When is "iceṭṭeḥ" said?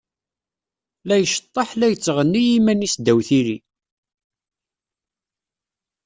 1.23-1.69